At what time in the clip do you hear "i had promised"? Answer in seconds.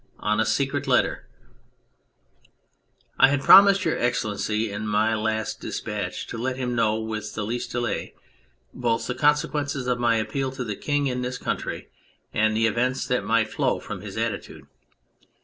3.19-3.85